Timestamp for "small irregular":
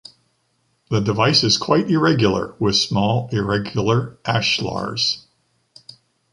2.75-4.17